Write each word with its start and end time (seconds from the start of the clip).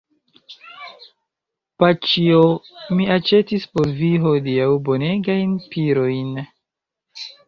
Paĉjo, 1.83 2.39
mi 2.99 3.05
aĉetis 3.15 3.67
por 3.73 3.91
vi 3.99 4.09
hodiaŭ 4.23 4.71
bonegajn 4.87 5.53
pirojn. 5.75 6.33